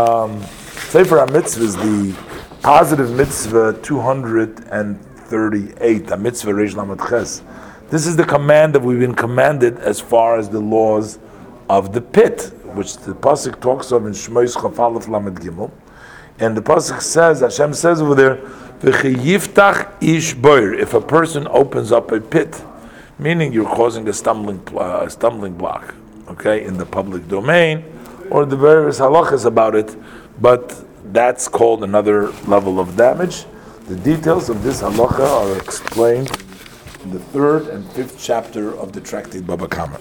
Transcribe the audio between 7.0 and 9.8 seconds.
Ches. This is the command that we've been commanded